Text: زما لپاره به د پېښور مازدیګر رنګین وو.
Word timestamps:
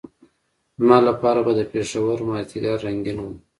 زما 0.79 0.97
لپاره 1.09 1.39
به 1.45 1.51
د 1.59 1.61
پېښور 1.71 2.17
مازدیګر 2.29 2.77
رنګین 2.85 3.17
وو. 3.19 3.31